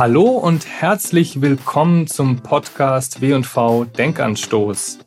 [0.00, 5.00] Hallo und herzlich willkommen zum Podcast W&V Denkanstoß.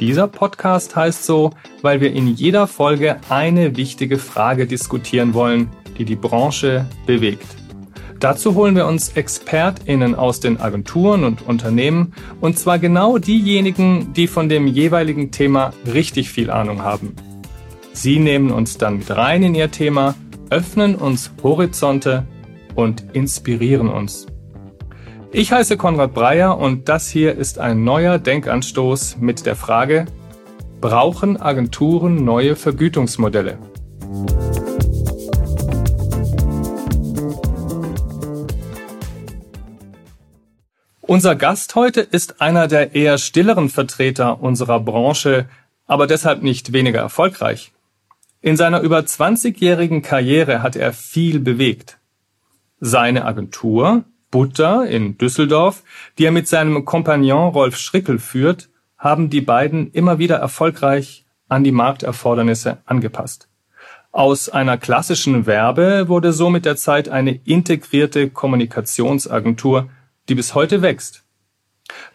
[0.00, 6.04] Dieser Podcast heißt so, weil wir in jeder Folge eine wichtige Frage diskutieren wollen, die
[6.04, 7.46] die Branche bewegt.
[8.20, 14.26] Dazu holen wir uns ExpertInnen aus den Agenturen und Unternehmen und zwar genau diejenigen, die
[14.26, 17.16] von dem jeweiligen Thema richtig viel Ahnung haben.
[17.94, 20.14] Sie nehmen uns dann mit rein in ihr Thema,
[20.50, 22.26] öffnen uns Horizonte
[22.78, 24.26] und inspirieren uns.
[25.32, 30.06] Ich heiße Konrad Breyer und das hier ist ein neuer Denkanstoß mit der Frage,
[30.80, 33.58] brauchen Agenturen neue Vergütungsmodelle?
[41.00, 45.48] Unser Gast heute ist einer der eher stilleren Vertreter unserer Branche,
[45.86, 47.72] aber deshalb nicht weniger erfolgreich.
[48.40, 51.97] In seiner über 20-jährigen Karriere hat er viel bewegt.
[52.80, 55.82] Seine Agentur, Butter in Düsseldorf,
[56.18, 61.64] die er mit seinem Kompagnon Rolf Schrickel führt, haben die beiden immer wieder erfolgreich an
[61.64, 63.48] die Markterfordernisse angepasst.
[64.12, 69.88] Aus einer klassischen Werbe wurde so mit der Zeit eine integrierte Kommunikationsagentur,
[70.28, 71.24] die bis heute wächst.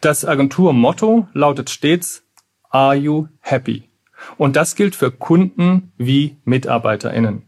[0.02, 2.23] Das Agenturmotto lautet stets
[2.69, 3.89] Are you happy?
[4.38, 7.44] Und das gilt für Kunden wie Mitarbeiterinnen.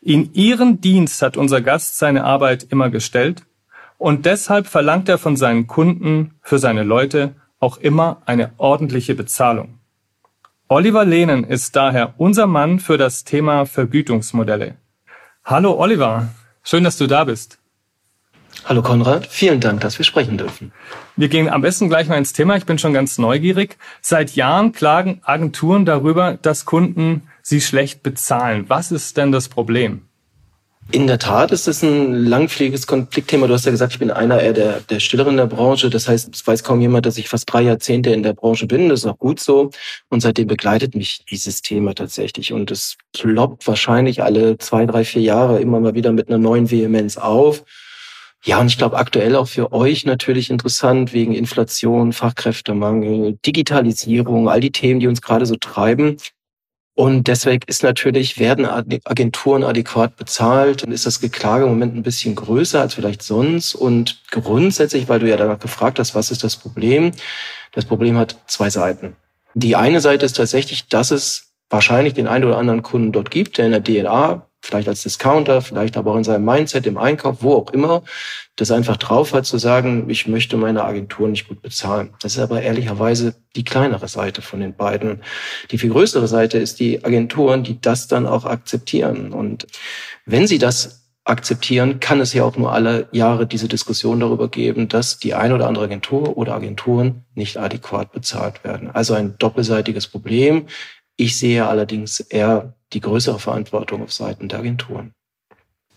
[0.00, 3.42] In ihren Dienst hat unser Gast seine Arbeit immer gestellt
[3.98, 9.78] und deshalb verlangt er von seinen Kunden für seine Leute auch immer eine ordentliche Bezahlung.
[10.68, 14.76] Oliver Lehnen ist daher unser Mann für das Thema Vergütungsmodelle.
[15.44, 16.28] Hallo Oliver,
[16.62, 17.58] schön, dass du da bist.
[18.64, 20.72] Hallo Konrad, vielen Dank, dass wir sprechen dürfen.
[21.16, 22.56] Wir gehen am besten gleich mal ins Thema.
[22.56, 23.78] Ich bin schon ganz neugierig.
[24.02, 28.66] Seit Jahren klagen Agenturen darüber, dass Kunden sie schlecht bezahlen.
[28.68, 30.02] Was ist denn das Problem?
[30.90, 33.46] In der Tat ist es ein langfliges Konfliktthema.
[33.46, 35.90] Du hast ja gesagt, ich bin einer eher der, der Stilleren der Branche.
[35.90, 38.88] Das heißt, es weiß kaum jemand, dass ich fast drei Jahrzehnte in der Branche bin.
[38.88, 39.70] Das ist auch gut so.
[40.08, 42.54] Und seitdem begleitet mich dieses Thema tatsächlich.
[42.54, 46.70] Und es ploppt wahrscheinlich alle zwei, drei, vier Jahre immer mal wieder mit einer neuen
[46.70, 47.64] Vehemenz auf.
[48.44, 54.60] Ja, und ich glaube aktuell auch für euch natürlich interessant wegen Inflation, Fachkräftemangel, Digitalisierung, all
[54.60, 56.16] die Themen, die uns gerade so treiben.
[56.98, 62.02] Und deswegen ist natürlich, werden Agenturen adäquat bezahlt, dann ist das Geklage im Moment ein
[62.02, 63.76] bisschen größer als vielleicht sonst.
[63.76, 67.12] Und grundsätzlich, weil du ja danach gefragt hast, was ist das Problem?
[67.70, 69.14] Das Problem hat zwei Seiten.
[69.54, 73.58] Die eine Seite ist tatsächlich, dass es wahrscheinlich den einen oder anderen Kunden dort gibt,
[73.58, 77.38] der in der DNA vielleicht als Discounter, vielleicht aber auch in seinem Mindset, im Einkauf,
[77.40, 78.02] wo auch immer,
[78.56, 82.14] das einfach drauf hat zu sagen, ich möchte meine Agentur nicht gut bezahlen.
[82.20, 85.22] Das ist aber ehrlicherweise die kleinere Seite von den beiden.
[85.70, 89.32] Die viel größere Seite ist die Agenturen, die das dann auch akzeptieren.
[89.32, 89.66] Und
[90.26, 94.88] wenn sie das akzeptieren, kann es ja auch nur alle Jahre diese Diskussion darüber geben,
[94.88, 98.90] dass die eine oder andere Agentur oder Agenturen nicht adäquat bezahlt werden.
[98.90, 100.66] Also ein doppelseitiges Problem.
[101.16, 105.12] Ich sehe allerdings eher die größere Verantwortung auf Seiten der Agenturen.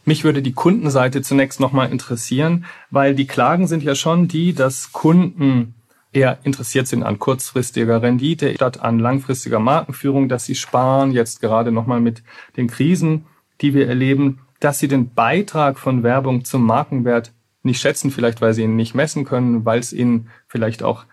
[0.04, 4.92] Mich würde die Kundenseite zunächst nochmal interessieren, weil die Klagen sind ja schon die, dass
[4.92, 5.76] Kunden
[6.12, 11.72] eher interessiert sind an kurzfristiger Rendite statt an langfristiger Markenführung, dass sie sparen, jetzt gerade
[11.72, 12.24] nochmal mit
[12.58, 13.26] den Krisen,
[13.62, 17.32] die wir erleben, dass sie den Beitrag von Werbung zum Markenwert
[17.64, 21.06] nicht schätzen, vielleicht weil sie ihn nicht messen können, weil es ihnen vielleicht auch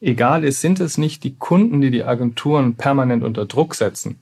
[0.00, 0.60] egal ist.
[0.60, 4.20] Sind es nicht die Kunden, die die Agenturen permanent unter Druck setzen?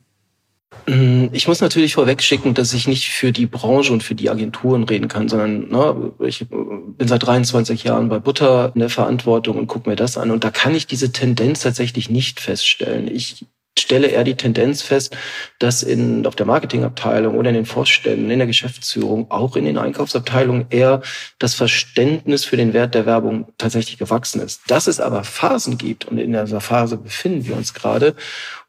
[0.86, 4.84] Mm, ich muss natürlich vorwegschicken, dass ich nicht für die Branche und für die Agenturen
[4.84, 9.68] reden kann, sondern ne, ich bin seit 23 Jahren bei Butter in der Verantwortung und
[9.68, 10.30] gucke mir das an.
[10.30, 13.08] Und da kann ich diese Tendenz tatsächlich nicht feststellen.
[13.08, 13.46] Ich
[13.78, 15.16] stelle eher die Tendenz fest,
[15.58, 19.78] dass in, auf der Marketingabteilung oder in den Vorständen, in der Geschäftsführung, auch in den
[19.78, 21.00] Einkaufsabteilungen eher
[21.38, 24.62] das Verständnis für den Wert der Werbung tatsächlich gewachsen ist.
[24.66, 28.14] Dass es aber Phasen gibt, und in dieser Phase befinden wir uns gerade,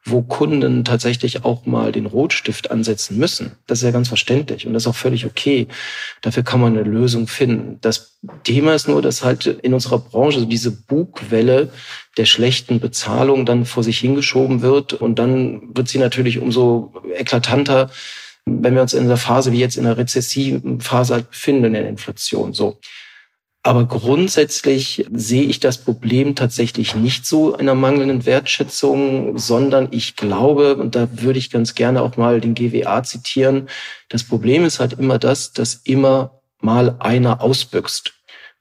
[0.06, 3.53] wo Kunden tatsächlich auch mal den Rotstift ansetzen müssen.
[3.67, 5.67] Das ist ja ganz verständlich und das ist auch völlig okay.
[6.22, 7.78] Dafür kann man eine Lösung finden.
[7.82, 11.72] Das Thema ist nur, dass halt in unserer Branche diese Bugwelle
[12.17, 17.90] der schlechten Bezahlung dann vor sich hingeschoben wird und dann wird sie natürlich umso eklatanter,
[18.46, 21.73] wenn wir uns in einer Phase wie jetzt in der rezessiven Phase halt befinden in
[21.73, 22.53] der Inflation.
[22.53, 22.78] So.
[23.66, 30.76] Aber grundsätzlich sehe ich das Problem tatsächlich nicht so einer mangelnden Wertschätzung, sondern ich glaube,
[30.76, 33.70] und da würde ich ganz gerne auch mal den GWA zitieren,
[34.10, 38.14] das Problem ist halt immer das, dass immer mal einer ausbüchst.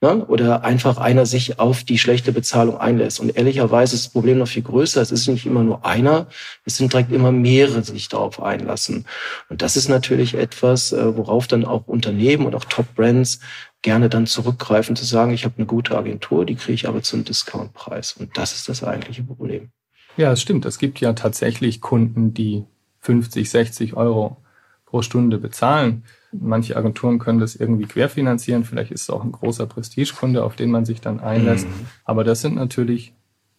[0.02, 0.26] Ne?
[0.26, 3.20] oder einfach einer sich auf die schlechte Bezahlung einlässt.
[3.20, 5.00] Und ehrlicherweise ist das Problem noch viel größer.
[5.00, 6.26] Es ist nicht immer nur einer,
[6.64, 9.06] es sind direkt immer mehrere, die sich darauf einlassen.
[9.48, 13.40] Und das ist natürlich etwas, äh, worauf dann auch Unternehmen und auch Top-Brands
[13.80, 17.24] gerne dann zurückgreifen, zu sagen, ich habe eine gute Agentur, die kriege ich aber zum
[17.24, 18.12] Discountpreis.
[18.12, 19.70] Und das ist das eigentliche Problem.
[20.16, 20.66] Ja, es stimmt.
[20.66, 22.64] Es gibt ja tatsächlich Kunden, die
[23.00, 24.36] 50, 60 Euro
[24.84, 26.04] pro Stunde bezahlen.
[26.32, 28.64] Manche Agenturen können das irgendwie querfinanzieren.
[28.64, 31.66] Vielleicht ist es auch ein großer Prestigekunde, auf den man sich dann einlässt.
[31.66, 31.86] Mhm.
[32.04, 33.12] Aber das sind natürlich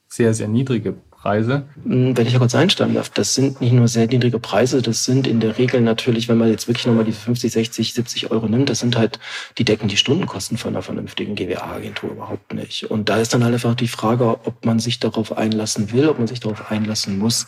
[0.07, 1.63] sehr, sehr niedrige Preise.
[1.85, 5.05] Hm, wenn ich ja kurz einsteigen darf, das sind nicht nur sehr niedrige Preise, das
[5.05, 8.47] sind in der Regel natürlich, wenn man jetzt wirklich nochmal die 50, 60, 70 Euro
[8.47, 9.19] nimmt, das sind halt,
[9.57, 12.91] die decken die Stundenkosten von einer vernünftigen GWA-Agentur überhaupt nicht.
[12.91, 16.19] Und da ist dann halt einfach die Frage, ob man sich darauf einlassen will, ob
[16.19, 17.47] man sich darauf einlassen muss.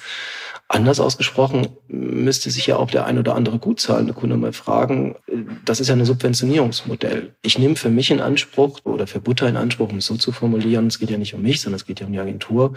[0.68, 5.16] Anders ausgesprochen müsste sich ja auch der ein oder andere gut zahlende Kunde mal fragen,
[5.64, 7.36] das ist ja ein Subventionierungsmodell.
[7.44, 10.32] Ich nehme für mich in Anspruch oder für Butter in Anspruch, um es so zu
[10.32, 12.74] formulieren, es geht ja nicht um mich, sondern es geht ja um die Agentur.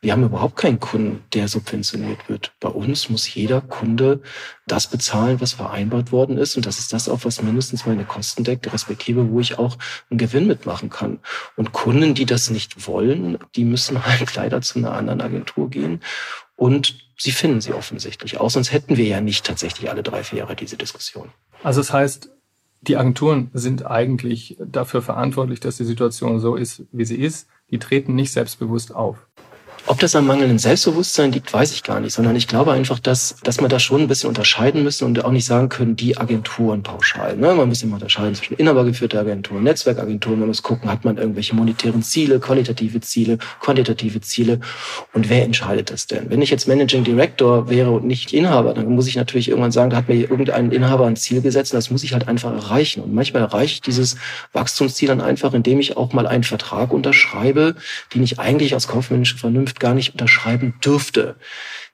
[0.00, 2.52] Wir haben überhaupt keinen Kunden, der subventioniert wird.
[2.58, 4.22] Bei uns muss jeder Kunde
[4.66, 6.56] das bezahlen, was vereinbart worden ist.
[6.56, 9.76] Und das ist das auch, was mindestens meine Kosten deckt, respektive wo ich auch
[10.10, 11.18] einen Gewinn mitmachen kann.
[11.54, 16.00] Und Kunden, die das nicht wollen, die müssen halt leider zu einer anderen Agentur gehen.
[16.56, 20.40] Und sie finden sie offensichtlich auch, sonst hätten wir ja nicht tatsächlich alle drei, vier
[20.40, 21.30] Jahre diese Diskussion.
[21.62, 22.30] Also das heißt,
[22.82, 27.48] die Agenturen sind eigentlich dafür verantwortlich, dass die Situation so ist, wie sie ist.
[27.70, 29.25] Die treten nicht selbstbewusst auf.
[29.88, 33.36] Ob das am mangelnden Selbstbewusstsein liegt, weiß ich gar nicht, sondern ich glaube einfach, dass,
[33.44, 36.82] dass man da schon ein bisschen unterscheiden müssen und auch nicht sagen können, die Agenturen
[36.82, 37.36] pauschal.
[37.36, 37.54] Ne?
[37.54, 40.40] Man muss immer unterscheiden zwischen inhabergeführte Agenturen, Netzwerkagenturen.
[40.40, 44.58] Man muss gucken, hat man irgendwelche monetären Ziele, qualitative Ziele, quantitative Ziele
[45.12, 46.30] und wer entscheidet das denn?
[46.30, 49.90] Wenn ich jetzt Managing Director wäre und nicht Inhaber, dann muss ich natürlich irgendwann sagen,
[49.90, 53.02] da hat mir irgendein Inhaber ein Ziel gesetzt und das muss ich halt einfach erreichen.
[53.02, 54.16] Und manchmal erreiche ich dieses
[54.52, 57.76] Wachstumsziel dann einfach, indem ich auch mal einen Vertrag unterschreibe,
[58.14, 61.36] den ich eigentlich aus kaufmännischer Vernunft gar nicht unterschreiben dürfte.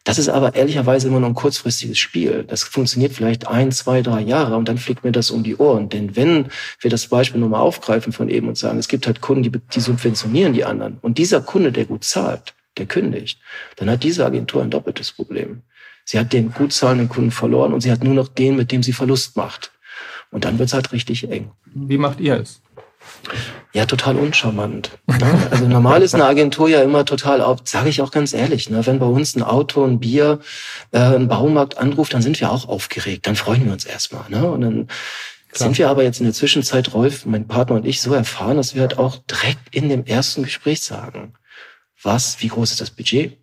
[0.05, 2.45] Das ist aber ehrlicherweise immer nur ein kurzfristiges Spiel.
[2.45, 5.89] Das funktioniert vielleicht ein, zwei, drei Jahre und dann fliegt mir das um die Ohren.
[5.89, 6.49] Denn wenn
[6.81, 9.81] wir das Beispiel nochmal aufgreifen von eben und sagen, es gibt halt Kunden, die, die
[9.81, 13.39] subventionieren die anderen und dieser Kunde, der gut zahlt, der kündigt,
[13.77, 15.63] dann hat diese Agentur ein doppeltes Problem.
[16.05, 18.83] Sie hat den gut zahlenden Kunden verloren und sie hat nur noch den, mit dem
[18.83, 19.71] sie Verlust macht.
[20.31, 21.53] Und dann wird's halt richtig eng.
[21.67, 22.62] Wie macht ihr es?
[23.73, 24.91] Ja, total uncharmant.
[25.07, 25.49] Ne?
[25.51, 28.85] Also normal ist eine Agentur ja immer total, sage ich auch ganz ehrlich, ne?
[28.87, 30.41] wenn bei uns ein Auto, ein Bier,
[30.91, 34.29] äh, ein Baumarkt anruft, dann sind wir auch aufgeregt, dann freuen wir uns erstmal.
[34.29, 34.51] Ne?
[34.51, 34.87] Und dann
[35.53, 35.69] Klar.
[35.69, 38.75] sind wir aber jetzt in der Zwischenzeit, Rolf, mein Partner und ich, so erfahren, dass
[38.75, 41.35] wir halt auch direkt in dem ersten Gespräch sagen,
[42.03, 43.39] was, wie groß ist das Budget?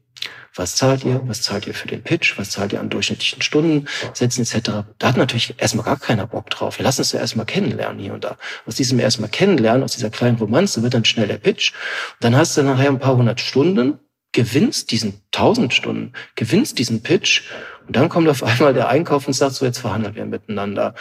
[0.56, 1.22] Was zahlt ihr?
[1.26, 2.38] Was zahlt ihr für den Pitch?
[2.38, 4.86] Was zahlt ihr an durchschnittlichen Stundensätzen etc.?
[4.98, 6.80] Da hat natürlich erstmal gar keiner Bock drauf.
[6.80, 8.38] Wir lassen es ja erstmal kennenlernen hier und da.
[8.66, 11.72] Aus diesem erstmal kennenlernen, aus dieser kleinen Romanze wird dann schnell der Pitch.
[11.72, 14.00] Und dann hast du nachher ein paar hundert Stunden,
[14.32, 17.44] gewinnst diesen tausend Stunden, gewinnst diesen Pitch
[17.90, 20.94] und dann kommt auf einmal der Einkauf und sagt so, jetzt verhandeln wir miteinander.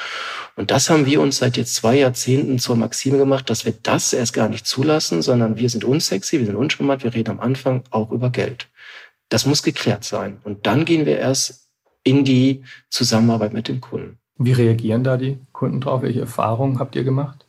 [0.56, 4.14] Und das haben wir uns seit jetzt zwei Jahrzehnten zur Maxime gemacht, dass wir das
[4.14, 7.84] erst gar nicht zulassen, sondern wir sind unsexy, wir sind unschwimmert, wir reden am Anfang
[7.90, 8.68] auch über Geld.
[9.28, 10.38] Das muss geklärt sein.
[10.44, 11.68] Und dann gehen wir erst
[12.02, 14.18] in die Zusammenarbeit mit dem Kunden.
[14.36, 16.02] Wie reagieren da die Kunden drauf?
[16.02, 17.44] Welche Erfahrungen habt ihr gemacht?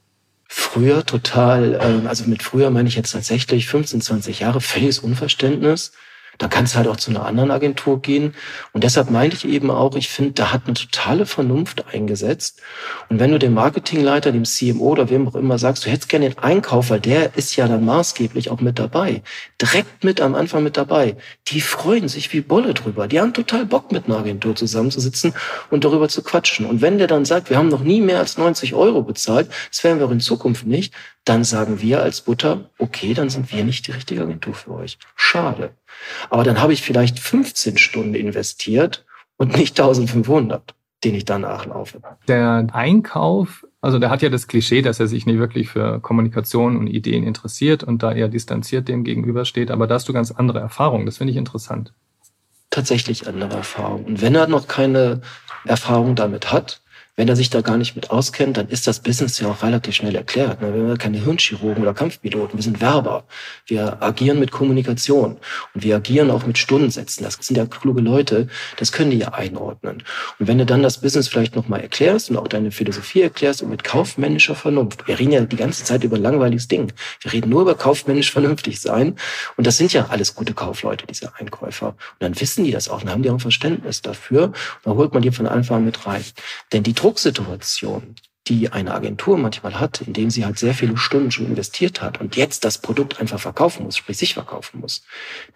[0.47, 5.91] Früher total, ähm, also mit früher meine ich jetzt tatsächlich 15, 20 Jahre, völliges Unverständnis.
[6.39, 8.33] Da kannst du halt auch zu einer anderen Agentur gehen.
[8.73, 12.61] Und deshalb meinte ich eben auch, ich finde, da hat eine totale Vernunft eingesetzt.
[13.09, 16.29] Und wenn du dem Marketingleiter, dem CMO oder wem auch immer sagst, du hättest gerne
[16.29, 19.21] den Einkauf, weil der ist ja dann maßgeblich auch mit dabei,
[19.61, 21.17] direkt mit am Anfang mit dabei,
[21.49, 23.07] die freuen sich wie Bolle drüber.
[23.07, 25.33] Die haben total Bock, mit einer Agentur zusammenzusitzen
[25.69, 26.65] und darüber zu quatschen.
[26.65, 29.83] Und wenn der dann sagt, wir haben noch nie mehr als 90 Euro bezahlt, das
[29.83, 30.93] werden wir auch in Zukunft nicht,
[31.25, 34.97] dann sagen wir als Butter, okay, dann sind wir nicht die richtige Agentur für euch.
[35.15, 35.71] Schade.
[36.29, 39.05] Aber dann habe ich vielleicht 15 Stunden investiert
[39.37, 42.01] und nicht 1500, den ich danach laufe.
[42.27, 46.77] Der Einkauf, also der hat ja das Klischee, dass er sich nicht wirklich für Kommunikation
[46.77, 49.71] und Ideen interessiert und da eher distanziert dem gegenübersteht.
[49.71, 51.05] Aber da hast du ganz andere Erfahrungen.
[51.05, 51.93] Das finde ich interessant.
[52.69, 54.05] Tatsächlich andere Erfahrungen.
[54.05, 55.21] Und wenn er noch keine
[55.65, 56.81] Erfahrung damit hat,
[57.19, 59.93] wenn er sich da gar nicht mit auskennt, dann ist das Business ja auch relativ
[59.93, 60.61] schnell erklärt.
[60.61, 60.73] Ne?
[60.73, 63.25] Wir sind keine Hirnchirurgen oder Kampfpiloten, wir sind Werber.
[63.65, 65.35] Wir agieren mit Kommunikation
[65.75, 67.25] und wir agieren auch mit Stundensätzen.
[67.25, 68.47] Das sind ja kluge Leute,
[68.77, 70.01] das können die ja einordnen.
[70.39, 73.69] Und wenn du dann das Business vielleicht nochmal erklärst und auch deine Philosophie erklärst und
[73.69, 76.93] mit kaufmännischer Vernunft, wir reden ja die ganze Zeit über langweiliges Ding.
[77.19, 79.17] Wir reden nur über kaufmännisch vernünftig sein.
[79.57, 81.87] Und das sind ja alles gute Kaufleute, diese Einkäufer.
[81.89, 84.45] Und dann wissen die das auch und haben die auch ein Verständnis dafür.
[84.45, 86.23] Und dann holt man die von Anfang an mit rein.
[86.71, 88.13] Denn die Drucksituation,
[88.45, 92.35] die eine Agentur manchmal hat, indem sie halt sehr viele Stunden schon investiert hat und
[92.35, 95.01] jetzt das Produkt einfach verkaufen muss, sprich sich verkaufen muss,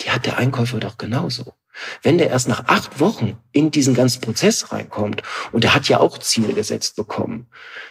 [0.02, 1.54] die hat der Einkäufer doch genauso.
[2.02, 6.00] Wenn der erst nach acht Wochen in diesen ganzen Prozess reinkommt und er hat ja
[6.00, 7.48] auch Ziele gesetzt bekommen,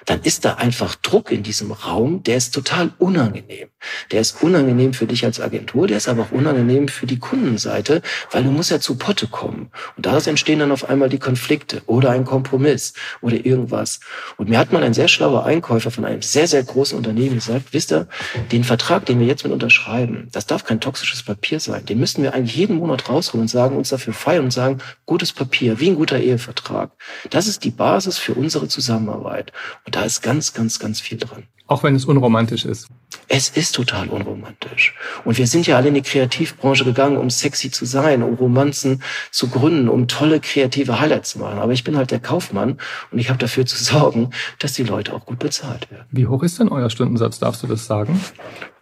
[0.06, 3.68] dann ist da einfach Druck in diesem Raum, der ist total unangenehm.
[4.10, 8.02] Der ist unangenehm für dich als Agentur, der ist aber auch unangenehm für die Kundenseite,
[8.30, 9.70] weil du musst ja zu Potte kommen.
[9.96, 14.00] Und daraus entstehen dann auf einmal die Konflikte oder ein Kompromiss oder irgendwas.
[14.36, 17.72] Und mir hat mal ein sehr schlauer Einkäufer von einem sehr, sehr großen Unternehmen gesagt,
[17.72, 18.08] wisst ihr,
[18.50, 21.84] den Vertrag, den wir jetzt mit unterschreiben, das darf kein toxisches Papier sein.
[21.86, 25.32] Den müssten wir eigentlich jeden Monat rausholen und sagen, uns dafür feiern und sagen, gutes
[25.32, 26.92] Papier, wie ein guter Ehevertrag.
[27.30, 29.52] Das ist die Basis für unsere Zusammenarbeit.
[29.84, 31.44] Und da ist ganz, ganz, ganz viel dran.
[31.66, 32.88] Auch wenn es unromantisch ist.
[33.28, 34.94] Es ist total unromantisch.
[35.24, 39.02] Und wir sind ja alle in die Kreativbranche gegangen, um sexy zu sein, um Romanzen
[39.30, 41.58] zu gründen, um tolle kreative Highlights zu machen.
[41.58, 42.78] Aber ich bin halt der Kaufmann
[43.10, 46.06] und ich habe dafür zu sorgen, dass die Leute auch gut bezahlt werden.
[46.10, 47.38] Wie hoch ist denn euer Stundensatz?
[47.38, 48.20] Darfst du das sagen?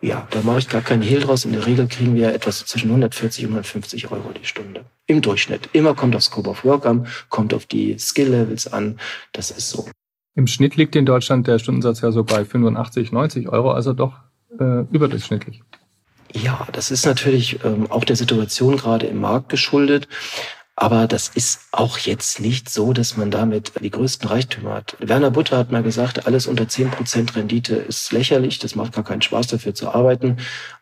[0.00, 1.44] Ja, da mache ich gar keinen Hehl draus.
[1.44, 4.84] In der Regel kriegen wir etwas zwischen 140 und 150 Euro die Stunde.
[5.06, 5.68] Im Durchschnitt.
[5.72, 8.98] Immer kommt auf Scope of Work an, kommt auf die Skill-Levels an.
[9.32, 9.86] Das ist so.
[10.34, 14.14] Im Schnitt liegt in Deutschland der Stundensatz ja so bei 85, 90 Euro, also doch
[14.58, 15.62] äh, überdurchschnittlich.
[16.32, 20.08] Ja, das ist natürlich ähm, auch der Situation gerade im Markt geschuldet.
[20.80, 24.96] Aber das ist auch jetzt nicht so, dass man damit die größten Reichtümer hat.
[24.98, 29.20] Werner Butter hat mal gesagt, alles unter 10% Rendite ist lächerlich, das macht gar keinen
[29.20, 30.38] Spaß dafür zu arbeiten.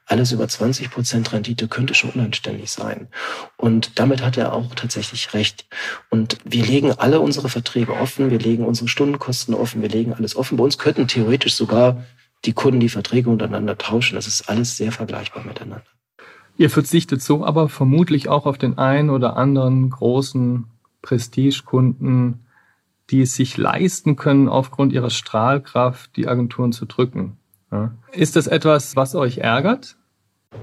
[0.06, 3.08] Alles über 20% Rendite könnte schon unanständig sein.
[3.56, 5.66] Und damit hat er auch tatsächlich recht.
[6.10, 10.36] Und wir legen alle unsere Verträge offen, wir legen unsere Stundenkosten offen, wir legen alles
[10.36, 10.58] offen.
[10.58, 12.04] Bei uns könnten theoretisch sogar
[12.44, 14.14] die Kunden die Verträge untereinander tauschen.
[14.14, 15.84] Das ist alles sehr vergleichbar miteinander.
[16.56, 20.66] Ihr verzichtet so aber vermutlich auch auf den einen oder anderen großen
[21.02, 22.46] Prestigekunden,
[23.10, 27.38] die es sich leisten können, aufgrund ihrer Strahlkraft die Agenturen zu drücken.
[28.12, 29.96] Ist das etwas, was euch ärgert?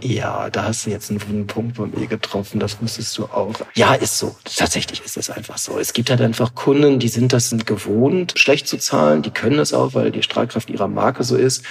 [0.02, 3.54] Ja, da hast du jetzt einen wunden Punkt bei mir getroffen, das wusstest du auch.
[3.76, 4.36] Ja, ist so.
[4.44, 5.78] Tatsächlich ist es einfach so.
[5.78, 9.74] Es gibt halt einfach Kunden, die sind das gewohnt, schlecht zu zahlen, die können das
[9.74, 11.64] auch, weil die Strahlkraft ihrer Marke so ist.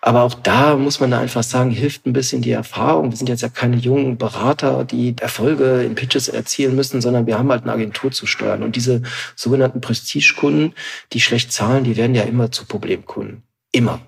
[0.00, 3.10] Aber auch da muss man da einfach sagen, hilft ein bisschen die Erfahrung.
[3.10, 7.38] Wir sind jetzt ja keine jungen Berater, die Erfolge in Pitches erzielen müssen, sondern wir
[7.38, 8.62] haben halt eine Agentur zu steuern.
[8.62, 9.02] Und diese
[9.36, 10.74] sogenannten Prestigekunden,
[11.12, 13.42] die schlecht zahlen, die werden ja immer zu Problemkunden.
[13.72, 14.00] Immer.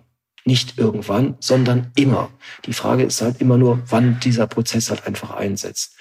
[0.45, 2.31] Nicht irgendwann, sondern immer.
[2.67, 5.97] Die Frage ist halt immer nur, wann dieser Prozess halt einfach einsetzt.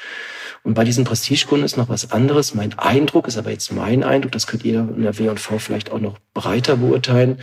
[0.63, 2.53] Und bei diesen Prestigekunden ist noch was anderes.
[2.53, 5.99] Mein Eindruck ist aber jetzt mein Eindruck, das könnt ihr in der W&V vielleicht auch
[5.99, 7.39] noch breiter beurteilen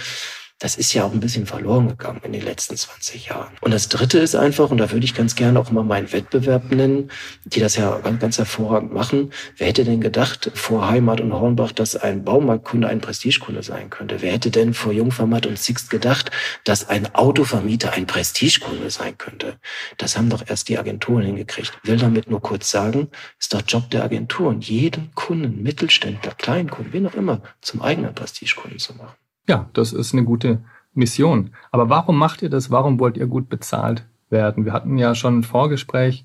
[0.60, 3.52] das ist ja auch ein bisschen verloren gegangen in den letzten 20 Jahren.
[3.62, 6.70] Und das Dritte ist einfach, und da würde ich ganz gerne auch mal meinen Wettbewerb
[6.70, 7.10] nennen,
[7.46, 9.32] die das ja ganz, ganz hervorragend machen.
[9.56, 14.20] Wer hätte denn gedacht vor Heimat und Hornbach, dass ein Baumarktkunde ein Prestigekunde sein könnte?
[14.20, 16.30] Wer hätte denn vor Jungformat und Sixt gedacht,
[16.64, 19.58] dass ein Autovermieter ein Prestigekunde sein könnte?
[19.96, 21.72] Das haben doch erst die Agenturen hingekriegt.
[21.84, 27.06] Will damit nur kurz sagen, ist doch Job der Agenturen, jeden Kunden, Mittelständler, Kleinkunden, wen
[27.06, 29.14] auch immer, zum eigenen Prestigekunden zu machen.
[29.50, 30.62] Ja, das ist eine gute
[30.94, 31.50] Mission.
[31.72, 32.70] Aber warum macht ihr das?
[32.70, 34.64] Warum wollt ihr gut bezahlt werden?
[34.64, 36.24] Wir hatten ja schon ein Vorgespräch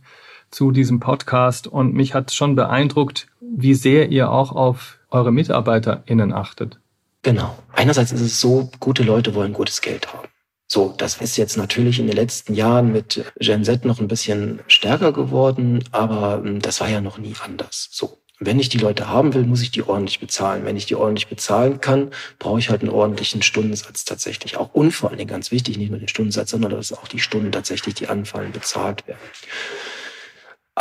[0.51, 6.33] zu diesem Podcast und mich hat schon beeindruckt, wie sehr ihr auch auf eure MitarbeiterInnen
[6.33, 6.79] achtet.
[7.23, 7.57] Genau.
[7.73, 10.27] Einerseits ist es so, gute Leute wollen gutes Geld haben.
[10.67, 14.59] So, das ist jetzt natürlich in den letzten Jahren mit Gen Z noch ein bisschen
[14.67, 17.87] stärker geworden, aber hm, das war ja noch nie anders.
[17.91, 18.19] So.
[18.39, 20.65] Wenn ich die Leute haben will, muss ich die ordentlich bezahlen.
[20.65, 24.73] Wenn ich die ordentlich bezahlen kann, brauche ich halt einen ordentlichen Stundensatz tatsächlich auch.
[24.73, 27.51] Und vor allen Dingen ganz wichtig, nicht nur den Stundensatz, sondern dass auch die Stunden
[27.51, 29.19] tatsächlich, die anfallen, bezahlt werden.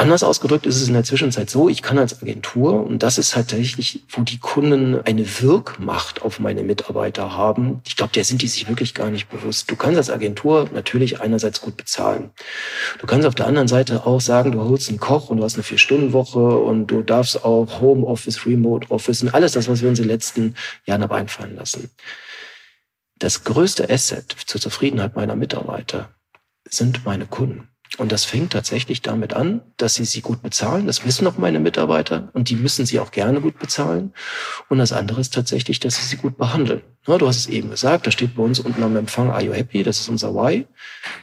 [0.04, 3.32] Anders ausgedrückt ist es in der Zwischenzeit so, ich kann als Agentur, und das ist
[3.32, 8.49] tatsächlich, wo die Kunden eine Wirkmacht auf meine Mitarbeiter haben, ich glaube, der sind die
[8.49, 9.70] sich wirklich gar nicht bewusst.
[9.70, 12.32] Du kannst als Agentur natürlich einerseits gut bezahlen.
[12.99, 15.54] Du kannst auf der anderen Seite auch sagen, du holst einen Koch und du hast
[15.54, 20.00] eine Vier-Stunden-Woche und du darfst auch Homeoffice, Remote Office und alles das, was wir uns
[20.00, 21.88] in den letzten Jahren haben einfallen lassen.
[23.18, 26.11] Das größte Asset zur Zufriedenheit meiner Mitarbeiter
[26.68, 27.70] sind meine Kunden.
[27.96, 30.86] Und das fängt tatsächlich damit an, dass sie sie gut bezahlen.
[30.86, 34.12] Das wissen auch meine Mitarbeiter und die müssen sie auch gerne gut bezahlen.
[34.68, 36.82] Und das andere ist tatsächlich, dass sie sie gut behandeln.
[37.06, 39.52] Ja, du hast es eben gesagt, da steht bei uns unten am Empfang, are you
[39.52, 39.82] happy?
[39.82, 40.66] Das ist unser Why.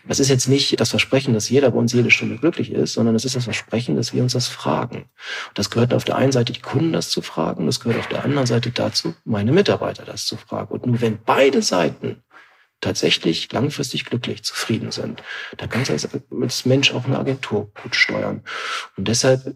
[0.07, 3.15] Das ist jetzt nicht das Versprechen, dass jeder bei uns jede Stunde glücklich ist, sondern
[3.15, 5.05] es ist das Versprechen, dass wir uns das fragen.
[5.55, 8.23] Das gehört auf der einen Seite die Kunden das zu fragen, das gehört auf der
[8.23, 10.71] anderen Seite dazu, meine Mitarbeiter das zu fragen.
[10.71, 12.21] Und nur wenn beide Seiten
[12.81, 15.23] tatsächlich langfristig glücklich, zufrieden sind,
[15.57, 18.41] dann kannst du als Mensch auch eine Agentur gut steuern.
[18.97, 19.55] Und deshalb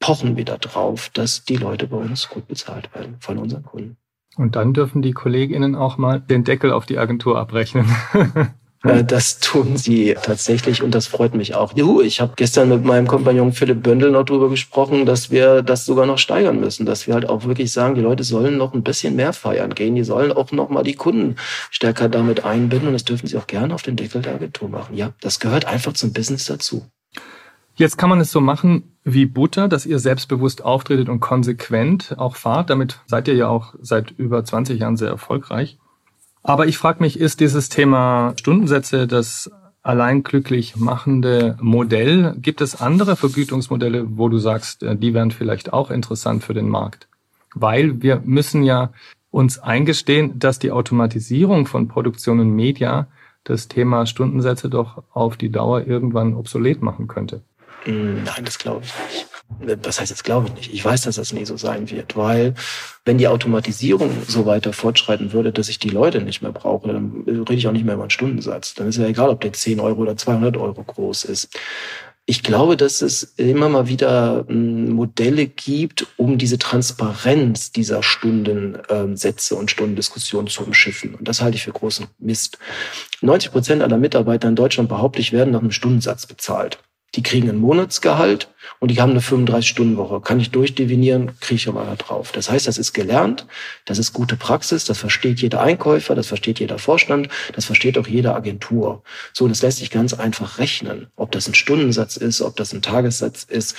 [0.00, 3.96] pochen wir da drauf, dass die Leute bei uns gut bezahlt werden von unseren Kunden.
[4.36, 7.86] Und dann dürfen die KollegInnen auch mal den Deckel auf die Agentur abrechnen.
[8.82, 11.76] Äh, das tun sie tatsächlich und das freut mich auch.
[11.76, 15.84] Juhu, ich habe gestern mit meinem Kompagnon Philipp Bündel noch drüber gesprochen, dass wir das
[15.84, 18.82] sogar noch steigern müssen, dass wir halt auch wirklich sagen, die Leute sollen noch ein
[18.82, 21.36] bisschen mehr feiern gehen, die sollen auch noch mal die Kunden
[21.70, 24.96] stärker damit einbinden und das dürfen sie auch gerne auf den Deckel der Agentur machen.
[24.96, 26.86] Ja, das gehört einfach zum Business dazu.
[27.74, 32.36] Jetzt kann man es so machen wie Butter, dass ihr selbstbewusst auftretet und konsequent auch
[32.36, 32.70] fahrt.
[32.70, 35.78] Damit seid ihr ja auch seit über 20 Jahren sehr erfolgreich.
[36.42, 39.50] Aber ich frage mich, ist dieses Thema Stundensätze das
[39.82, 42.34] allein glücklich machende Modell?
[42.38, 46.68] Gibt es andere Vergütungsmodelle, wo du sagst, äh, die wären vielleicht auch interessant für den
[46.68, 47.08] Markt?
[47.54, 48.92] Weil wir müssen ja
[49.30, 53.08] uns eingestehen, dass die Automatisierung von Produktion und Media
[53.44, 57.42] das Thema Stundensätze doch auf die Dauer irgendwann obsolet machen könnte.
[57.84, 59.31] Hm, nein, das glaube ich nicht.
[59.82, 60.74] Das heißt jetzt glaube ich nicht.
[60.74, 62.54] Ich weiß, dass das nie so sein wird, weil
[63.04, 67.24] wenn die Automatisierung so weiter fortschreiten würde, dass ich die Leute nicht mehr brauche, dann
[67.26, 68.74] rede ich auch nicht mehr über einen Stundensatz.
[68.74, 71.56] Dann ist ja egal, ob der 10 Euro oder 200 Euro groß ist.
[72.24, 79.56] Ich glaube, dass es immer mal wieder hm, Modelle gibt, um diese Transparenz dieser Stundensätze
[79.56, 81.16] und Stundendiskussionen zu umschiffen.
[81.16, 82.58] Und das halte ich für großen Mist.
[83.22, 86.78] 90 Prozent aller Mitarbeiter in Deutschland, behaupte ich, werden nach einem Stundensatz bezahlt.
[87.14, 90.20] Die kriegen ein Monatsgehalt und die haben eine 35-Stunden-Woche.
[90.22, 92.32] Kann ich durchdivinieren, kriege ich aber drauf.
[92.32, 93.46] Das heißt, das ist gelernt,
[93.84, 98.06] das ist gute Praxis, das versteht jeder Einkäufer, das versteht jeder Vorstand, das versteht auch
[98.06, 99.02] jede Agentur.
[99.32, 101.08] So, das lässt sich ganz einfach rechnen.
[101.16, 103.76] Ob das ein Stundensatz ist, ob das ein Tagessatz ist.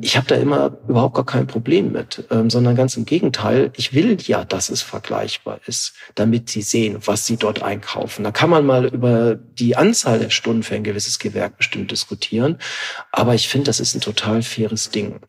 [0.00, 3.72] Ich habe da immer überhaupt gar kein Problem mit, ähm, sondern ganz im Gegenteil.
[3.76, 8.24] Ich will ja, dass es vergleichbar ist, damit Sie sehen, was Sie dort einkaufen.
[8.24, 12.58] Da kann man mal über die Anzahl der Stunden für ein gewisses Gewerk bestimmt diskutieren.
[13.12, 15.20] Aber ich finde, das ist ein total faires Ding.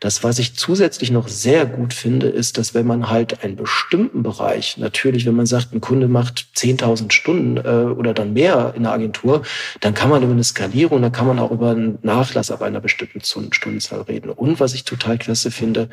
[0.00, 4.22] Das, was ich zusätzlich noch sehr gut finde, ist, dass wenn man halt einen bestimmten
[4.22, 8.84] Bereich, natürlich, wenn man sagt, ein Kunde macht 10.000 Stunden äh, oder dann mehr in
[8.84, 9.42] der Agentur,
[9.80, 12.80] dann kann man über eine Skalierung, dann kann man auch über einen Nachlass ab einer
[12.80, 14.30] bestimmten Stundenzahl reden.
[14.30, 15.88] Und was ich total klasse finde,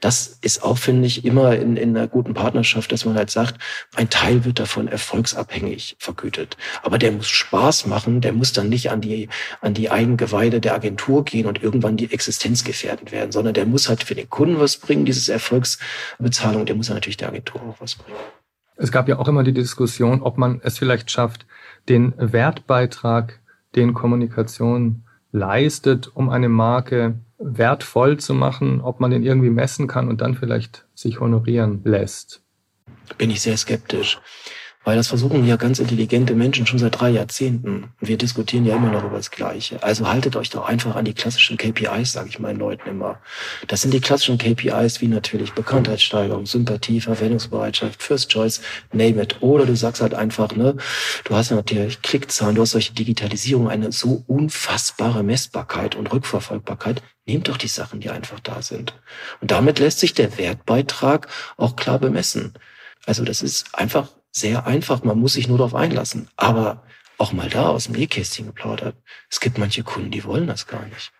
[0.00, 3.60] das ist auch, finde ich, immer in, in einer guten Partnerschaft, dass man halt sagt,
[3.94, 6.56] ein Teil wird davon erfolgsabhängig vergütet.
[6.82, 9.28] Aber der muss Spaß machen, der muss dann nicht an die,
[9.60, 13.88] an die Eigengeweide der Agentur gehen und irgendwann die Existenz gefährdet werden, sondern der muss
[13.88, 17.96] halt für den Kunden was bringen, dieses Erfolgsbezahlung, der muss natürlich der Agentur auch was
[17.96, 18.18] bringen.
[18.76, 21.46] Es gab ja auch immer die Diskussion, ob man es vielleicht schafft,
[21.88, 23.40] den Wertbeitrag,
[23.74, 30.08] den Kommunikation leistet, um eine Marke wertvoll zu machen, ob man den irgendwie messen kann
[30.08, 32.42] und dann vielleicht sich honorieren lässt?
[33.18, 34.18] Bin ich sehr skeptisch.
[34.86, 37.88] Weil das versuchen ja ganz intelligente Menschen schon seit drei Jahrzehnten.
[37.98, 39.82] Wir diskutieren ja immer noch über das Gleiche.
[39.82, 43.18] Also haltet euch doch einfach an die klassischen KPIs, sage ich meinen Leuten immer.
[43.66, 48.60] Das sind die klassischen KPIs wie natürlich Bekanntheitssteigerung, Sympathie, Verwendungsbereitschaft, First Choice,
[48.92, 49.38] name it.
[49.40, 50.76] Oder du sagst halt einfach, ne,
[51.24, 57.02] du hast ja natürlich Klickzahlen, du hast solche Digitalisierung, eine so unfassbare Messbarkeit und Rückverfolgbarkeit.
[57.26, 58.94] Nehmt doch die Sachen, die einfach da sind.
[59.40, 62.54] Und damit lässt sich der Wertbeitrag auch klar bemessen.
[63.04, 65.02] Also das ist einfach sehr einfach.
[65.02, 66.28] Man muss sich nur darauf einlassen.
[66.36, 66.82] Aber
[67.18, 68.96] auch mal da aus dem Nähkästchen geplaudert.
[69.30, 71.12] Es gibt manche Kunden, die wollen das gar nicht.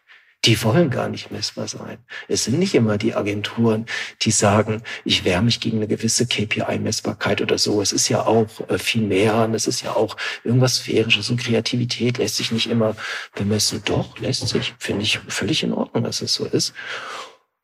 [0.44, 1.98] Die wollen gar nicht messbar sein.
[2.28, 3.86] Es sind nicht immer die Agenturen,
[4.22, 7.80] die sagen, ich wehre mich gegen eine gewisse KPI-Messbarkeit oder so.
[7.80, 11.40] Es ist ja auch äh, viel mehr und es ist ja auch irgendwas Sphärisches und
[11.40, 12.94] Kreativität lässt sich nicht immer
[13.34, 13.82] bemessen.
[13.86, 14.74] Doch, lässt sich.
[14.78, 16.74] Finde ich völlig in Ordnung, dass es so ist.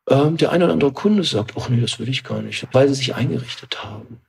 [0.09, 2.89] Ähm, der eine oder andere Kunde sagt, ach nee, das will ich gar nicht, weil
[2.89, 4.23] sie sich eingerichtet haben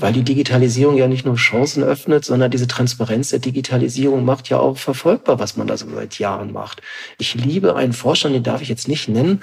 [0.00, 4.58] weil die Digitalisierung ja nicht nur Chancen öffnet, sondern diese Transparenz der Digitalisierung macht ja
[4.58, 6.82] auch verfolgbar, was man da so seit Jahren macht.
[7.18, 9.40] Ich liebe einen Vorstand, den darf ich jetzt nicht nennen,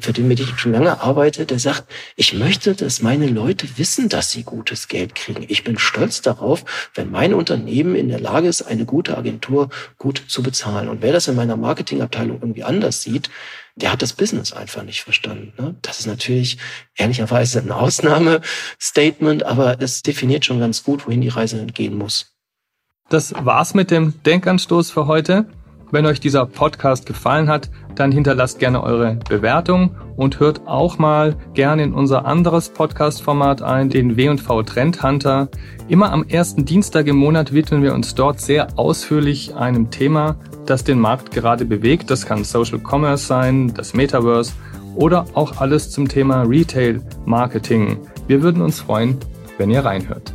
[0.00, 1.84] für den ich schon lange arbeite, der sagt,
[2.16, 5.44] ich möchte, dass meine Leute wissen, dass sie gutes Geld kriegen.
[5.48, 10.22] Ich bin stolz darauf, wenn mein Unternehmen in der Lage ist, eine gute Agentur gut
[10.28, 10.88] zu bezahlen.
[10.88, 13.30] Und wer das in meiner Marketingabteilung irgendwie anders sieht,
[13.76, 15.52] der hat das Business einfach nicht verstanden.
[15.58, 15.76] Ne?
[15.82, 16.58] Das ist natürlich
[16.96, 22.34] ehrlicherweise ein Ausnahmestatement, aber es definiert schon ganz gut, wohin die Reise gehen muss.
[23.08, 25.46] Das war's mit dem Denkanstoß für heute.
[25.90, 31.36] Wenn euch dieser Podcast gefallen hat, dann hinterlasst gerne eure Bewertung und hört auch mal
[31.54, 35.48] gerne in unser anderes Podcast-Format ein, den W&V Trend Hunter.
[35.88, 40.84] Immer am ersten Dienstag im Monat widmen wir uns dort sehr ausführlich einem Thema, das
[40.84, 42.10] den Markt gerade bewegt.
[42.10, 44.52] Das kann Social Commerce sein, das Metaverse
[44.94, 47.98] oder auch alles zum Thema Retail Marketing.
[48.26, 49.18] Wir würden uns freuen,
[49.58, 50.34] wenn ihr reinhört.